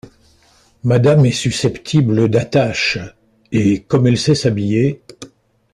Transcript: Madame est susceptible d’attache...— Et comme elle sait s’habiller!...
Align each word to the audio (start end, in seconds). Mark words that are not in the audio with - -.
Madame 0.83 1.27
est 1.27 1.31
susceptible 1.31 2.27
d’attache...— 2.27 2.97
Et 3.51 3.83
comme 3.83 4.07
elle 4.07 4.17
sait 4.17 4.33
s’habiller!... 4.33 5.03